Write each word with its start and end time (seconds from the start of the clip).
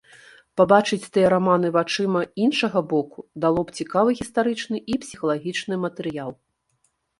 Пабачыць 0.59 1.11
тыя 1.17 1.27
раманы 1.33 1.69
вачыма 1.75 2.23
іншага 2.45 2.79
боку 2.95 3.19
дало 3.45 3.61
б 3.69 3.77
цікавы 3.83 4.17
гістарычны 4.23 4.83
і 4.95 4.99
псіхалагічны 5.07 5.75
матэрыял. 5.87 6.37